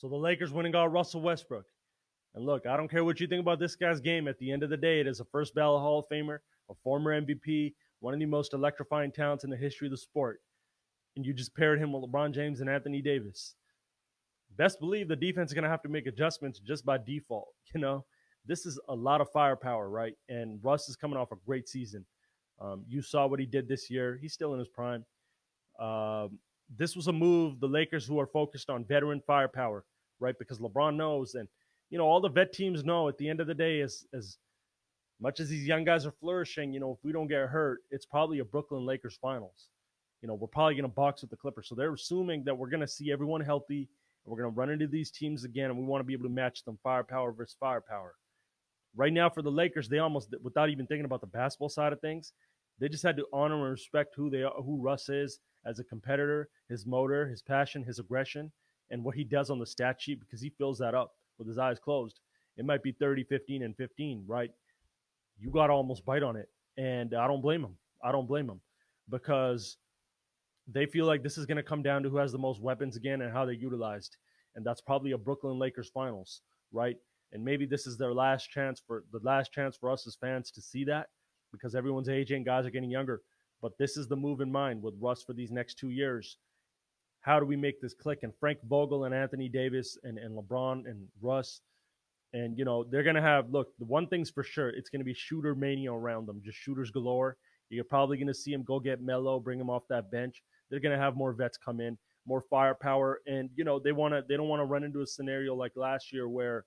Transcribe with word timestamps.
So 0.00 0.08
the 0.08 0.16
Lakers 0.16 0.50
went 0.50 0.64
and 0.64 0.72
got 0.72 0.90
Russell 0.90 1.20
Westbrook. 1.20 1.66
And 2.34 2.46
look, 2.46 2.64
I 2.64 2.78
don't 2.78 2.88
care 2.88 3.04
what 3.04 3.20
you 3.20 3.26
think 3.26 3.42
about 3.42 3.58
this 3.58 3.76
guy's 3.76 4.00
game. 4.00 4.28
At 4.28 4.38
the 4.38 4.50
end 4.50 4.62
of 4.62 4.70
the 4.70 4.76
day, 4.76 4.98
it 4.98 5.06
is 5.06 5.20
a 5.20 5.26
first 5.26 5.54
ballot 5.54 5.82
Hall 5.82 5.98
of 5.98 6.08
Famer, 6.08 6.38
a 6.70 6.74
former 6.82 7.20
MVP, 7.20 7.74
one 7.98 8.14
of 8.14 8.20
the 8.20 8.24
most 8.24 8.54
electrifying 8.54 9.12
talents 9.12 9.44
in 9.44 9.50
the 9.50 9.56
history 9.58 9.88
of 9.88 9.90
the 9.90 9.98
sport. 9.98 10.40
And 11.16 11.26
you 11.26 11.34
just 11.34 11.54
paired 11.54 11.78
him 11.78 11.92
with 11.92 12.02
LeBron 12.02 12.32
James 12.32 12.62
and 12.62 12.70
Anthony 12.70 13.02
Davis. 13.02 13.56
Best 14.56 14.80
believe 14.80 15.06
the 15.06 15.16
defense 15.16 15.50
is 15.50 15.54
going 15.54 15.64
to 15.64 15.70
have 15.70 15.82
to 15.82 15.90
make 15.90 16.06
adjustments 16.06 16.60
just 16.60 16.84
by 16.84 16.96
default. 16.96 17.48
You 17.74 17.80
know, 17.80 18.04
this 18.46 18.64
is 18.64 18.80
a 18.88 18.94
lot 18.94 19.20
of 19.20 19.30
firepower, 19.30 19.90
right? 19.90 20.14
And 20.30 20.58
Russ 20.64 20.88
is 20.88 20.96
coming 20.96 21.18
off 21.18 21.30
a 21.30 21.36
great 21.46 21.68
season. 21.68 22.06
Um, 22.58 22.84
you 22.88 23.02
saw 23.02 23.26
what 23.26 23.38
he 23.38 23.46
did 23.46 23.68
this 23.68 23.90
year. 23.90 24.18
He's 24.20 24.32
still 24.32 24.54
in 24.54 24.58
his 24.58 24.68
prime. 24.68 25.04
Um, 25.78 26.38
this 26.76 26.96
was 26.96 27.08
a 27.08 27.12
move 27.12 27.60
the 27.60 27.68
Lakers 27.68 28.06
who 28.06 28.18
are 28.18 28.26
focused 28.26 28.70
on 28.70 28.84
veteran 28.84 29.20
firepower, 29.26 29.84
right? 30.20 30.38
Because 30.38 30.58
LeBron 30.58 30.96
knows, 30.96 31.34
and 31.34 31.48
you 31.90 31.98
know 31.98 32.04
all 32.04 32.20
the 32.20 32.28
vet 32.28 32.52
teams 32.52 32.84
know. 32.84 33.08
At 33.08 33.18
the 33.18 33.28
end 33.28 33.40
of 33.40 33.46
the 33.46 33.54
day, 33.54 33.80
as 33.80 34.06
as 34.14 34.38
much 35.20 35.40
as 35.40 35.48
these 35.48 35.66
young 35.66 35.84
guys 35.84 36.06
are 36.06 36.12
flourishing, 36.12 36.72
you 36.72 36.80
know, 36.80 36.92
if 36.92 36.98
we 37.04 37.12
don't 37.12 37.28
get 37.28 37.48
hurt, 37.48 37.80
it's 37.90 38.06
probably 38.06 38.38
a 38.38 38.44
Brooklyn 38.44 38.86
Lakers 38.86 39.18
finals. 39.20 39.68
You 40.22 40.28
know, 40.28 40.34
we're 40.34 40.48
probably 40.48 40.74
going 40.74 40.84
to 40.84 40.88
box 40.88 41.20
with 41.20 41.30
the 41.30 41.36
Clippers. 41.36 41.68
So 41.68 41.74
they're 41.74 41.92
assuming 41.92 42.44
that 42.44 42.56
we're 42.56 42.70
going 42.70 42.80
to 42.80 42.88
see 42.88 43.12
everyone 43.12 43.40
healthy 43.40 43.88
and 44.24 44.30
we're 44.30 44.42
going 44.42 44.52
to 44.52 44.58
run 44.58 44.70
into 44.70 44.86
these 44.86 45.10
teams 45.10 45.44
again, 45.44 45.70
and 45.70 45.78
we 45.78 45.84
want 45.84 46.00
to 46.00 46.06
be 46.06 46.12
able 46.12 46.24
to 46.24 46.30
match 46.30 46.64
them 46.64 46.78
firepower 46.82 47.32
versus 47.32 47.56
firepower. 47.58 48.14
Right 48.94 49.12
now, 49.12 49.30
for 49.30 49.42
the 49.42 49.50
Lakers, 49.50 49.88
they 49.88 49.98
almost, 49.98 50.34
without 50.42 50.68
even 50.68 50.86
thinking 50.86 51.04
about 51.04 51.20
the 51.20 51.26
basketball 51.26 51.68
side 51.68 51.92
of 51.92 52.00
things, 52.00 52.32
they 52.78 52.88
just 52.88 53.02
had 53.02 53.16
to 53.18 53.26
honor 53.32 53.54
and 53.54 53.70
respect 53.70 54.14
who 54.14 54.30
they 54.30 54.42
are, 54.42 54.52
who 54.62 54.80
Russ 54.80 55.08
is 55.08 55.38
as 55.64 55.78
a 55.78 55.84
competitor, 55.84 56.48
his 56.68 56.86
motor, 56.86 57.28
his 57.28 57.42
passion, 57.42 57.82
his 57.82 57.98
aggression, 57.98 58.50
and 58.90 59.04
what 59.04 59.14
he 59.14 59.24
does 59.24 59.50
on 59.50 59.58
the 59.58 59.66
stat 59.66 60.00
sheet 60.00 60.20
because 60.20 60.40
he 60.40 60.50
fills 60.50 60.78
that 60.78 60.94
up 60.94 61.14
with 61.38 61.48
his 61.48 61.58
eyes 61.58 61.78
closed. 61.78 62.20
It 62.56 62.64
might 62.64 62.82
be 62.82 62.92
30, 62.92 63.24
15, 63.24 63.62
and 63.62 63.76
15, 63.76 64.24
right? 64.26 64.50
You 65.38 65.50
got 65.50 65.68
to 65.68 65.72
almost 65.72 66.04
bite 66.04 66.22
on 66.22 66.36
it. 66.36 66.48
And 66.76 67.14
I 67.14 67.26
don't 67.26 67.40
blame 67.40 67.64
him. 67.64 67.76
I 68.02 68.12
don't 68.12 68.26
blame 68.26 68.48
him 68.48 68.60
because 69.08 69.76
they 70.66 70.86
feel 70.86 71.06
like 71.06 71.22
this 71.22 71.38
is 71.38 71.46
going 71.46 71.56
to 71.56 71.62
come 71.62 71.82
down 71.82 72.02
to 72.02 72.08
who 72.08 72.16
has 72.16 72.32
the 72.32 72.38
most 72.38 72.60
weapons 72.60 72.96
again 72.96 73.22
and 73.22 73.32
how 73.32 73.44
they're 73.44 73.54
utilized. 73.54 74.16
And 74.54 74.64
that's 74.64 74.80
probably 74.80 75.12
a 75.12 75.18
Brooklyn 75.18 75.58
Lakers 75.58 75.90
finals, 75.92 76.42
right? 76.72 76.96
And 77.32 77.44
maybe 77.44 77.66
this 77.66 77.86
is 77.86 77.96
their 77.96 78.12
last 78.12 78.50
chance 78.50 78.82
for 78.84 79.04
the 79.12 79.20
last 79.22 79.52
chance 79.52 79.76
for 79.76 79.90
us 79.90 80.06
as 80.06 80.16
fans 80.16 80.50
to 80.52 80.60
see 80.60 80.84
that 80.84 81.08
because 81.52 81.74
everyone's 81.74 82.08
aging, 82.08 82.44
guys 82.44 82.66
are 82.66 82.70
getting 82.70 82.90
younger. 82.90 83.22
But 83.62 83.76
this 83.78 83.96
is 83.96 84.08
the 84.08 84.16
move 84.16 84.40
in 84.40 84.50
mind 84.50 84.82
with 84.82 84.94
Russ 85.00 85.22
for 85.22 85.32
these 85.32 85.50
next 85.50 85.78
two 85.78 85.90
years. 85.90 86.38
How 87.20 87.38
do 87.38 87.46
we 87.46 87.56
make 87.56 87.80
this 87.80 87.94
click? 87.94 88.20
And 88.22 88.32
Frank 88.38 88.58
Vogel 88.68 89.04
and 89.04 89.14
Anthony 89.14 89.48
Davis 89.48 89.98
and, 90.04 90.18
and 90.18 90.36
LeBron 90.36 90.88
and 90.88 91.06
Russ, 91.20 91.60
and 92.32 92.56
you 92.56 92.64
know, 92.64 92.84
they're 92.84 93.02
gonna 93.02 93.20
have 93.20 93.50
look, 93.50 93.68
the 93.78 93.84
one 93.84 94.06
thing's 94.06 94.30
for 94.30 94.42
sure, 94.42 94.70
it's 94.70 94.88
gonna 94.88 95.04
be 95.04 95.14
shooter 95.14 95.54
mania 95.54 95.92
around 95.92 96.26
them, 96.26 96.40
just 96.44 96.58
shooters 96.58 96.90
galore. 96.90 97.36
You're 97.68 97.84
probably 97.84 98.16
gonna 98.18 98.34
see 98.34 98.52
him 98.52 98.62
go 98.64 98.80
get 98.80 99.00
Melo, 99.00 99.38
bring 99.38 99.60
him 99.60 99.70
off 99.70 99.84
that 99.88 100.10
bench. 100.10 100.42
They're 100.70 100.80
going 100.80 100.96
to 100.96 101.02
have 101.02 101.16
more 101.16 101.32
vets 101.32 101.58
come 101.58 101.80
in, 101.80 101.98
more 102.26 102.42
firepower, 102.48 103.20
and 103.26 103.50
you 103.56 103.64
know 103.64 103.78
they 103.78 103.92
want 103.92 104.14
to. 104.14 104.24
They 104.26 104.36
don't 104.36 104.48
want 104.48 104.60
to 104.60 104.64
run 104.64 104.84
into 104.84 105.02
a 105.02 105.06
scenario 105.06 105.54
like 105.54 105.72
last 105.76 106.12
year 106.12 106.28
where 106.28 106.64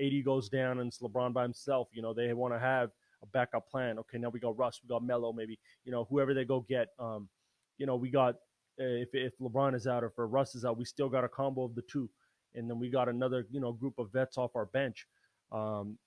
AD 0.00 0.24
goes 0.24 0.48
down 0.48 0.78
and 0.78 0.88
it's 0.88 1.00
LeBron 1.00 1.32
by 1.32 1.42
himself. 1.42 1.88
You 1.92 2.02
know 2.02 2.14
they 2.14 2.32
want 2.32 2.54
to 2.54 2.60
have 2.60 2.90
a 3.22 3.26
backup 3.26 3.68
plan. 3.68 3.98
Okay, 3.98 4.18
now 4.18 4.28
we 4.28 4.40
got 4.40 4.56
Russ, 4.56 4.80
we 4.82 4.88
got 4.88 5.04
Melo, 5.04 5.32
maybe 5.32 5.58
you 5.84 5.92
know 5.92 6.06
whoever 6.08 6.32
they 6.32 6.44
go 6.44 6.64
get. 6.68 6.88
Um, 6.98 7.28
you 7.76 7.86
know 7.86 7.96
we 7.96 8.10
got 8.10 8.36
if 8.80 9.14
if 9.14 9.38
LeBron 9.38 9.74
is 9.74 9.86
out 9.86 10.02
or 10.02 10.08
if 10.08 10.12
Russ 10.16 10.54
is 10.54 10.64
out, 10.64 10.78
we 10.78 10.84
still 10.84 11.08
got 11.08 11.24
a 11.24 11.28
combo 11.28 11.64
of 11.64 11.74
the 11.74 11.82
two, 11.82 12.08
and 12.54 12.68
then 12.68 12.78
we 12.78 12.90
got 12.90 13.08
another 13.08 13.46
you 13.50 13.60
know 13.60 13.72
group 13.72 13.98
of 13.98 14.10
vets 14.12 14.38
off 14.38 14.56
our 14.56 14.66
bench. 14.66 15.06
Um, 15.52 15.98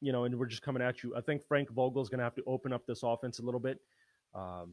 you 0.00 0.12
know, 0.12 0.24
and 0.24 0.38
we're 0.38 0.46
just 0.46 0.62
coming 0.62 0.82
at 0.82 1.02
you. 1.02 1.14
I 1.14 1.20
think 1.20 1.42
Frank 1.46 1.70
Vogel 1.70 2.00
is 2.00 2.08
going 2.08 2.18
to 2.18 2.24
have 2.24 2.34
to 2.36 2.42
open 2.46 2.72
up 2.72 2.86
this 2.86 3.02
offense 3.02 3.38
a 3.38 3.42
little 3.42 3.60
bit. 3.60 3.78
Um, 4.34 4.72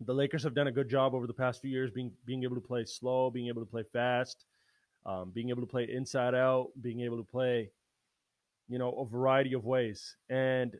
the 0.00 0.14
Lakers 0.14 0.42
have 0.42 0.54
done 0.54 0.66
a 0.66 0.72
good 0.72 0.88
job 0.88 1.14
over 1.14 1.26
the 1.26 1.34
past 1.34 1.60
few 1.60 1.70
years 1.70 1.90
being 1.90 2.10
being 2.24 2.42
able 2.42 2.56
to 2.56 2.60
play 2.60 2.84
slow, 2.84 3.30
being 3.30 3.48
able 3.48 3.62
to 3.62 3.70
play 3.70 3.84
fast, 3.92 4.44
um, 5.06 5.30
being 5.32 5.50
able 5.50 5.62
to 5.62 5.68
play 5.68 5.88
inside 5.88 6.34
out, 6.34 6.70
being 6.80 7.00
able 7.00 7.16
to 7.16 7.24
play, 7.24 7.70
you 8.68 8.78
know, 8.78 8.90
a 8.92 9.04
variety 9.04 9.52
of 9.52 9.64
ways. 9.64 10.16
And 10.28 10.76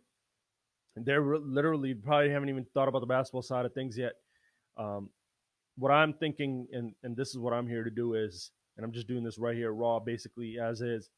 they're 0.97 1.39
literally 1.39 1.95
probably 1.95 2.31
haven't 2.31 2.49
even 2.49 2.65
thought 2.73 2.89
about 2.89 3.01
the 3.01 3.07
basketball 3.07 3.43
side 3.43 3.67
of 3.67 3.75
things 3.75 3.97
yet. 3.99 4.13
Um, 4.77 5.11
what 5.77 5.91
I'm 5.91 6.13
thinking, 6.13 6.67
and 6.73 6.95
and 7.03 7.17
this 7.17 7.31
is 7.31 7.39
what 7.39 7.53
I'm 7.53 7.69
here 7.69 7.85
to 7.85 7.91
do 7.91 8.15
is, 8.15 8.51
and 8.77 8.85
I'm 8.85 8.93
just 8.93 9.09
doing 9.09 9.25
this 9.25 9.39
right 9.39 9.57
here, 9.57 9.73
raw, 9.73 9.99
basically 9.99 10.59
as 10.59 10.81
is. 10.81 11.11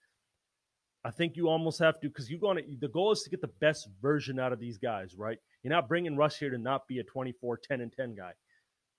I 1.05 1.11
think 1.11 1.37
you 1.37 1.49
almost 1.49 1.78
have 1.78 2.00
to 2.00 2.09
because 2.09 2.28
you're 2.28 2.41
going 2.41 2.56
to. 2.56 2.77
The 2.81 2.89
goal 2.89 3.12
is 3.12 3.22
to 3.22 3.31
get 3.31 3.41
the 3.41 3.50
best 3.61 3.89
version 4.03 4.41
out 4.41 4.53
of 4.53 4.59
these 4.59 4.78
guys, 4.78 5.15
right? 5.16 5.39
You're 5.62 5.72
not 5.72 5.89
bringing 5.89 6.16
Russ 6.16 6.37
here 6.37 6.50
to 6.50 6.59
not 6.59 6.89
be 6.89 6.99
a 6.99 7.05
24, 7.05 7.59
10, 7.59 7.81
and 7.81 7.93
10 7.93 8.15
guy. 8.16 8.33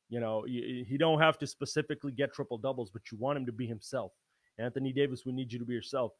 You 0.09 0.21
know, 0.21 0.45
you 0.45 0.97
don't 0.97 1.19
have 1.19 1.37
to 1.39 1.47
specifically 1.47 2.13
get 2.13 2.33
triple 2.33 2.57
doubles, 2.57 2.89
but 2.89 3.01
you 3.11 3.17
want 3.17 3.37
him 3.37 3.45
to 3.45 3.51
be 3.51 3.67
himself. 3.67 4.13
Anthony 4.57 4.93
Davis, 4.93 5.25
we 5.25 5.33
need 5.33 5.51
you 5.51 5.59
to 5.59 5.65
be 5.65 5.73
yourself. 5.73 6.13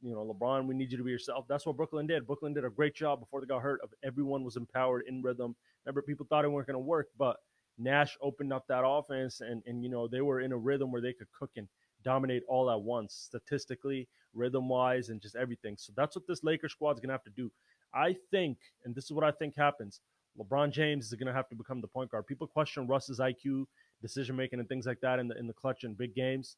You 0.00 0.12
know, 0.12 0.32
LeBron, 0.32 0.66
we 0.66 0.76
need 0.76 0.92
you 0.92 0.98
to 0.98 1.04
be 1.04 1.10
yourself. 1.10 1.46
That's 1.48 1.66
what 1.66 1.76
Brooklyn 1.76 2.06
did. 2.06 2.26
Brooklyn 2.26 2.54
did 2.54 2.64
a 2.64 2.70
great 2.70 2.94
job 2.94 3.18
before 3.18 3.40
they 3.40 3.46
got 3.46 3.62
hurt. 3.62 3.80
Of 3.82 3.90
everyone 4.04 4.44
was 4.44 4.56
empowered 4.56 5.04
in 5.08 5.22
rhythm. 5.22 5.56
Remember, 5.84 6.02
people 6.02 6.24
thought 6.28 6.44
it 6.44 6.48
weren't 6.48 6.68
going 6.68 6.74
to 6.74 6.78
work, 6.78 7.08
but 7.18 7.36
Nash 7.78 8.16
opened 8.20 8.52
up 8.52 8.66
that 8.68 8.84
offense, 8.86 9.40
and 9.40 9.62
and 9.66 9.82
you 9.82 9.88
know 9.88 10.06
they 10.08 10.20
were 10.20 10.40
in 10.40 10.52
a 10.52 10.56
rhythm 10.56 10.92
where 10.92 11.02
they 11.02 11.12
could 11.12 11.28
cook 11.38 11.50
and 11.56 11.68
dominate 12.04 12.42
all 12.48 12.70
at 12.70 12.80
once, 12.80 13.14
statistically, 13.14 14.08
rhythm 14.34 14.68
wise, 14.68 15.08
and 15.08 15.20
just 15.20 15.36
everything. 15.36 15.76
So 15.78 15.92
that's 15.96 16.16
what 16.16 16.26
this 16.26 16.42
Lakers 16.42 16.72
squad 16.72 16.92
is 16.92 17.00
going 17.00 17.08
to 17.08 17.14
have 17.14 17.24
to 17.24 17.30
do. 17.30 17.50
I 17.94 18.16
think, 18.30 18.58
and 18.84 18.94
this 18.94 19.04
is 19.04 19.12
what 19.12 19.24
I 19.24 19.30
think 19.30 19.56
happens 19.56 20.00
LeBron 20.38 20.70
James 20.70 21.12
is 21.12 21.18
to 21.18 21.32
have 21.32 21.48
to 21.48 21.54
become 21.54 21.80
the 21.80 21.86
point 21.86 22.10
guard. 22.10 22.26
People 22.26 22.46
question 22.46 22.86
Russ's 22.86 23.18
IQ, 23.18 23.66
decision 24.00 24.36
making, 24.36 24.60
and 24.60 24.68
things 24.68 24.86
like 24.86 25.00
that 25.00 25.18
in 25.18 25.28
the 25.28 25.38
in 25.38 25.46
the 25.46 25.52
clutch 25.52 25.84
and 25.84 25.96
big 25.96 26.14
games. 26.14 26.56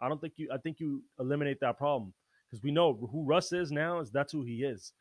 I 0.00 0.08
don't 0.08 0.20
think 0.20 0.34
you. 0.36 0.48
I 0.52 0.58
think 0.58 0.80
you 0.80 1.02
eliminate 1.18 1.60
that 1.60 1.78
problem 1.78 2.12
because 2.48 2.62
we 2.62 2.70
know 2.70 2.94
who 3.12 3.24
Russ 3.24 3.52
is 3.52 3.72
now. 3.72 4.00
Is 4.00 4.10
that's 4.10 4.32
who 4.32 4.42
he 4.42 4.62
is. 4.62 4.92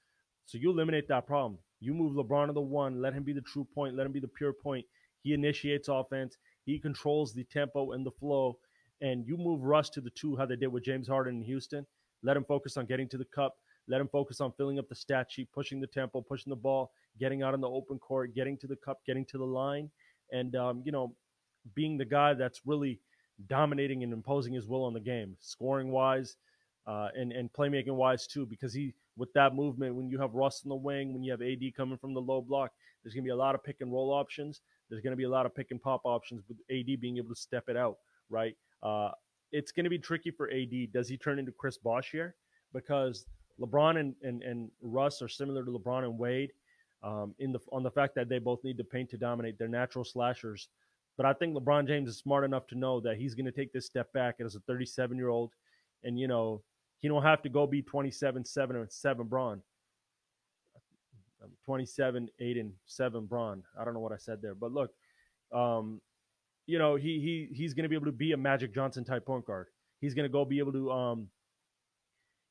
So 0.45 0.57
you 0.57 0.71
eliminate 0.71 1.07
that 1.09 1.27
problem. 1.27 1.59
You 1.79 1.93
move 1.93 2.13
LeBron 2.15 2.47
to 2.47 2.53
the 2.53 2.61
one. 2.61 3.01
Let 3.01 3.13
him 3.13 3.23
be 3.23 3.33
the 3.33 3.41
true 3.41 3.67
point. 3.75 3.95
Let 3.95 4.05
him 4.05 4.11
be 4.11 4.19
the 4.19 4.27
pure 4.27 4.53
point. 4.53 4.85
He 5.25 5.33
initiates 5.33 5.89
offense. 5.89 6.37
He 6.63 6.79
controls 6.79 7.33
the 7.33 7.43
tempo 7.43 7.91
and 7.91 8.05
the 8.05 8.11
flow 8.11 8.57
and 9.01 9.27
you 9.27 9.37
move 9.37 9.63
Russ 9.63 9.89
to 9.91 10.01
the 10.01 10.09
two, 10.11 10.35
how 10.35 10.45
they 10.45 10.55
did 10.55 10.67
with 10.67 10.83
James 10.83 11.07
Harden 11.07 11.37
in 11.37 11.43
Houston. 11.43 11.85
Let 12.23 12.37
him 12.37 12.45
focus 12.45 12.77
on 12.77 12.85
getting 12.85 13.07
to 13.09 13.17
the 13.17 13.25
cup. 13.25 13.57
Let 13.87 14.01
him 14.01 14.07
focus 14.07 14.41
on 14.41 14.51
filling 14.53 14.79
up 14.79 14.89
the 14.89 14.95
stat 14.95 15.27
sheet, 15.29 15.51
pushing 15.53 15.79
the 15.79 15.87
tempo, 15.87 16.21
pushing 16.21 16.49
the 16.49 16.55
ball, 16.55 16.91
getting 17.19 17.43
out 17.43 17.53
in 17.53 17.61
the 17.61 17.69
open 17.69 17.99
court, 17.99 18.33
getting 18.33 18.57
to 18.59 18.67
the 18.67 18.75
cup, 18.77 19.01
getting 19.05 19.25
to 19.25 19.37
the 19.37 19.45
line, 19.45 19.91
and 20.31 20.55
um, 20.55 20.81
you 20.85 20.91
know, 20.91 21.13
being 21.75 21.97
the 21.97 22.05
guy 22.05 22.33
that's 22.33 22.61
really 22.65 22.99
dominating 23.47 24.01
and 24.01 24.11
imposing 24.11 24.53
his 24.53 24.65
will 24.65 24.83
on 24.83 24.93
the 24.93 24.99
game, 24.99 25.35
scoring 25.39 25.91
wise, 25.91 26.37
uh, 26.87 27.09
and 27.15 27.31
and 27.31 27.53
playmaking 27.53 27.95
wise 27.95 28.25
too. 28.25 28.45
Because 28.45 28.73
he, 28.73 28.95
with 29.17 29.31
that 29.33 29.53
movement, 29.53 29.93
when 29.93 30.09
you 30.09 30.17
have 30.19 30.33
Russ 30.33 30.63
in 30.63 30.69
the 30.69 30.75
wing, 30.75 31.13
when 31.13 31.21
you 31.21 31.31
have 31.31 31.43
AD 31.43 31.61
coming 31.77 31.97
from 31.97 32.15
the 32.15 32.21
low 32.21 32.41
block, 32.41 32.71
there's 33.03 33.13
gonna 33.13 33.23
be 33.23 33.29
a 33.29 33.35
lot 33.35 33.53
of 33.53 33.63
pick 33.63 33.81
and 33.81 33.91
roll 33.93 34.11
options. 34.11 34.61
There's 34.89 35.01
gonna 35.01 35.15
be 35.15 35.23
a 35.23 35.29
lot 35.29 35.45
of 35.45 35.55
pick 35.55 35.71
and 35.71 35.81
pop 35.81 36.01
options 36.03 36.43
with 36.47 36.57
AD 36.69 36.99
being 37.01 37.17
able 37.17 37.29
to 37.29 37.35
step 37.35 37.65
it 37.67 37.77
out, 37.77 37.97
right? 38.29 38.55
Uh, 38.83 39.11
it's 39.51 39.71
going 39.71 39.85
to 39.85 39.89
be 39.89 39.97
tricky 39.97 40.31
for 40.31 40.51
AD. 40.51 40.91
Does 40.91 41.07
he 41.07 41.17
turn 41.17 41.39
into 41.39 41.51
Chris 41.51 41.77
Bosh 41.77 42.11
here? 42.11 42.35
Because 42.73 43.25
LeBron 43.59 43.99
and, 43.99 44.13
and, 44.21 44.43
and 44.43 44.69
Russ 44.81 45.21
are 45.21 45.29
similar 45.29 45.63
to 45.63 45.71
LeBron 45.71 46.03
and 46.03 46.17
Wade 46.17 46.51
um, 47.03 47.33
in 47.39 47.51
the 47.51 47.59
on 47.71 47.83
the 47.83 47.91
fact 47.91 48.15
that 48.15 48.27
they 48.27 48.39
both 48.39 48.63
need 48.63 48.77
to 48.77 48.83
paint 48.83 49.09
to 49.11 49.17
dominate. 49.17 49.57
They're 49.57 49.67
natural 49.67 50.03
slashers. 50.03 50.69
But 51.17 51.25
I 51.25 51.33
think 51.33 51.55
LeBron 51.55 51.87
James 51.87 52.09
is 52.09 52.17
smart 52.17 52.43
enough 52.43 52.67
to 52.67 52.77
know 52.77 52.99
that 52.99 53.17
he's 53.17 53.35
going 53.35 53.45
to 53.45 53.51
take 53.51 53.71
this 53.71 53.85
step 53.85 54.11
back 54.11 54.35
as 54.41 54.55
a 54.55 54.59
37 54.61 55.15
year 55.15 55.29
old, 55.29 55.51
and 56.03 56.19
you 56.19 56.27
know 56.27 56.61
he 56.99 57.07
don't 57.07 57.23
have 57.23 57.41
to 57.43 57.49
go 57.49 57.65
be 57.65 57.81
27, 57.81 58.43
seven 58.43 58.75
and 58.75 58.91
seven 58.91 59.27
Bron. 59.27 59.61
27, 61.65 62.29
8, 62.39 62.57
and 62.57 62.71
7 62.85 63.25
Bron. 63.25 63.63
I 63.79 63.85
don't 63.85 63.93
know 63.93 63.99
what 63.99 64.11
I 64.11 64.17
said 64.17 64.41
there. 64.41 64.55
But 64.55 64.71
look, 64.71 64.91
um, 65.51 66.01
you 66.67 66.79
know, 66.79 66.95
he 66.95 67.19
he 67.19 67.55
he's 67.55 67.73
going 67.73 67.83
to 67.83 67.89
be 67.89 67.95
able 67.95 68.07
to 68.07 68.11
be 68.11 68.31
a 68.31 68.37
Magic 68.37 68.73
Johnson 68.73 69.03
type 69.03 69.25
point 69.25 69.45
guard. 69.45 69.67
He's 70.01 70.13
going 70.13 70.25
to 70.25 70.31
go 70.31 70.45
be 70.45 70.59
able 70.59 70.73
to, 70.73 70.91
um, 70.91 71.27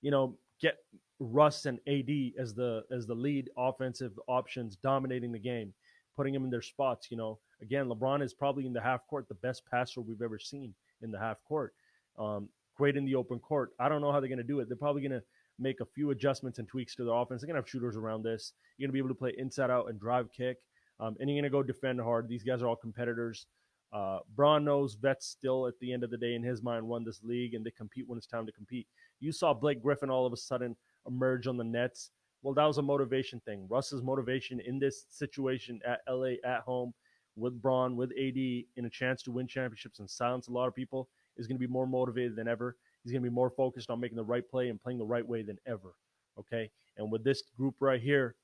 you 0.01 0.11
know, 0.11 0.37
get 0.61 0.77
Russ 1.19 1.67
and 1.67 1.79
AD 1.87 2.41
as 2.41 2.55
the 2.55 2.85
as 2.91 3.07
the 3.07 3.15
lead 3.15 3.51
offensive 3.57 4.13
options, 4.29 4.77
dominating 4.77 5.33
the 5.33 5.39
game, 5.39 5.73
putting 6.17 6.33
them 6.33 6.45
in 6.45 6.51
their 6.51 6.63
spots. 6.63 7.09
You 7.11 7.17
know, 7.17 7.39
again, 7.61 7.87
LeBron 7.87 8.23
is 8.23 8.35
probably 8.35 8.67
in 8.67 8.73
the 8.73 8.81
half 8.81 9.07
court 9.09 9.29
the 9.29 9.35
best 9.35 9.63
passer 9.71 10.01
we've 10.01 10.23
ever 10.23 10.39
seen 10.39 10.75
in 11.03 11.11
the 11.11 11.19
half 11.19 11.43
court. 11.45 11.75
Um, 12.19 12.49
great 12.77 12.97
in 12.97 13.05
the 13.05 13.15
open 13.15 13.39
court. 13.39 13.71
I 13.79 13.89
don't 13.89 14.01
know 14.01 14.13
how 14.13 14.21
they're 14.21 14.29
going 14.29 14.39
to 14.39 14.45
do 14.45 14.61
it. 14.61 14.69
They're 14.69 14.77
probably 14.77 15.03
going 15.03 15.13
to 15.13 15.23
make 15.59 15.81
a 15.81 15.87
few 15.87 16.11
adjustments 16.11 16.59
and 16.59 16.69
tweaks 16.69 16.95
to 16.97 17.05
their 17.05 17.15
offense. 17.15 17.41
They're 17.41 17.47
going 17.47 17.55
to 17.55 17.63
have 17.63 17.69
shooters 17.69 17.97
around 17.97 18.23
this. 18.23 18.53
You're 18.77 18.87
going 18.87 18.91
to 18.91 18.95
be 18.95 18.99
able 18.99 19.09
to 19.11 19.15
play 19.15 19.35
inside 19.39 19.71
out 19.71 19.89
and 19.89 20.01
drive 20.01 20.29
kick. 20.33 20.59
Um, 21.01 21.17
and 21.19 21.29
you're 21.29 21.41
going 21.41 21.45
to 21.45 21.51
go 21.51 21.63
defend 21.63 22.01
hard. 22.01 22.29
These 22.29 22.45
guys 22.45 22.63
are 22.63 22.69
all 22.69 22.77
competitors. 22.77 23.47
Uh, 23.93 24.19
Bron 24.35 24.65
knows 24.65 24.95
vets 24.95 25.27
still 25.27 25.69
at 25.69 25.75
the 25.81 25.93
end 25.93 26.03
of 26.03 26.11
the 26.11 26.17
day 26.17 26.35
in 26.35 26.43
his 26.43 26.63
mind 26.63 26.87
won 26.87 27.05
this 27.05 27.23
league 27.23 27.55
and 27.55 27.65
they 27.65 27.71
compete 27.71 28.09
when 28.09 28.19
it's 28.19 28.27
time 28.27 28.47
to 28.47 28.53
compete. 28.53 28.89
You 29.21 29.31
saw 29.31 29.55
Blake 29.55 29.83
Griffin 29.83 30.11
all 30.11 30.27
of 30.27 30.33
a 30.33 30.37
sudden 30.37 30.75
emerge 31.07 31.47
on 31.47 31.57
the 31.57 31.65
Nets. 31.65 32.11
Well, 32.43 32.55
that 32.55 32.65
was 32.65 32.79
a 32.79 32.83
motivation 32.83 33.41
thing. 33.41 33.67
Russ's 33.71 34.03
motivation 34.03 34.61
in 34.61 34.81
this 34.81 35.07
situation 35.11 35.81
at 35.87 36.01
LA 36.09 36.35
at 36.45 36.61
home 36.61 36.93
with 37.37 37.61
Bron, 37.61 37.97
with 37.97 38.11
AD, 38.11 38.37
in 38.37 38.85
a 38.85 38.91
chance 38.91 39.23
to 39.23 39.31
win 39.31 39.47
championships 39.47 40.01
and 40.01 40.11
silence 40.11 40.49
a 40.49 40.53
lot 40.53 40.69
of 40.69 40.75
people 40.75 41.09
is 41.37 41.47
going 41.47 41.57
to 41.57 41.67
be 41.67 41.73
more 41.73 41.87
motivated 41.87 42.37
than 42.37 42.49
ever. 42.49 42.77
He's 43.05 43.13
going 43.13 43.23
to 43.23 43.31
be 43.31 43.35
more 43.35 43.51
focused 43.51 43.91
on 43.91 44.01
making 44.01 44.17
the 44.17 44.25
right 44.25 44.49
play 44.49 44.71
and 44.71 44.83
playing 44.83 44.99
the 44.99 45.05
right 45.05 45.27
way 45.27 45.43
than 45.43 45.59
ever. 45.67 45.95
Okay. 46.39 46.71
And 46.97 47.13
with 47.13 47.23
this 47.23 47.43
group 47.57 47.75
right 47.81 48.01
here, 48.01 48.35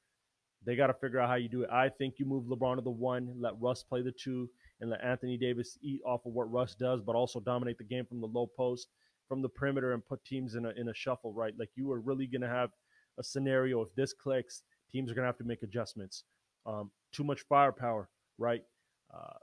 they 0.64 0.76
got 0.76 0.88
to 0.88 0.94
figure 0.94 1.18
out 1.18 1.28
how 1.28 1.36
you 1.36 1.48
do 1.48 1.62
it. 1.62 1.70
I 1.70 1.88
think 1.88 2.14
you 2.18 2.26
move 2.26 2.44
LeBron 2.44 2.76
to 2.76 2.82
the 2.82 2.90
one, 2.90 3.34
let 3.38 3.54
Russ 3.58 3.82
play 3.82 4.02
the 4.02 4.12
two, 4.12 4.48
and 4.80 4.90
let 4.90 5.02
Anthony 5.02 5.38
Davis 5.38 5.78
eat 5.82 6.00
off 6.04 6.26
of 6.26 6.32
what 6.32 6.52
Russ 6.52 6.74
does, 6.74 7.00
but 7.00 7.16
also 7.16 7.40
dominate 7.40 7.78
the 7.78 7.84
game 7.84 8.04
from 8.04 8.20
the 8.20 8.26
low 8.26 8.46
post, 8.56 8.88
from 9.26 9.40
the 9.40 9.48
perimeter, 9.48 9.92
and 9.92 10.04
put 10.04 10.22
teams 10.24 10.54
in 10.56 10.66
a 10.66 10.70
in 10.70 10.88
a 10.88 10.94
shuffle. 10.94 11.32
Right, 11.32 11.54
like 11.58 11.70
you 11.76 11.90
are 11.92 12.00
really 12.00 12.26
going 12.26 12.42
to 12.42 12.48
have 12.48 12.70
a 13.18 13.22
scenario 13.22 13.80
if 13.80 13.94
this 13.94 14.12
clicks, 14.12 14.62
teams 14.90 15.10
are 15.10 15.14
going 15.14 15.22
to 15.22 15.28
have 15.28 15.38
to 15.38 15.44
make 15.44 15.62
adjustments. 15.62 16.24
Um, 16.66 16.90
too 17.12 17.24
much 17.24 17.40
firepower, 17.48 18.10
right? 18.38 18.62
Uh, 19.14 19.38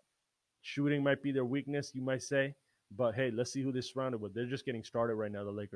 shooting 0.61 1.03
might 1.03 1.23
be 1.23 1.31
their 1.31 1.45
weakness, 1.45 1.91
you 1.93 2.01
might 2.01 2.21
say, 2.21 2.53
but 2.95 3.15
hey, 3.15 3.31
let's 3.31 3.51
see 3.51 3.61
who 3.61 3.71
they're 3.71 3.81
surrounded 3.81 4.21
with. 4.21 4.33
They're 4.33 4.45
just 4.45 4.65
getting 4.65 4.83
started 4.83 5.15
right 5.15 5.31
now, 5.31 5.43
the 5.43 5.51
Lakers. 5.51 5.75